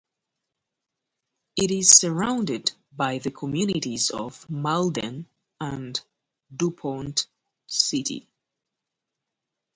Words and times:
It 1.55 1.69
is 1.69 1.91
surrounded 1.95 2.71
by 2.91 3.19
the 3.19 3.29
communities 3.29 4.09
of 4.09 4.49
Malden 4.49 5.27
and 5.59 6.01
DuPont 6.57 7.27
City. 7.67 8.27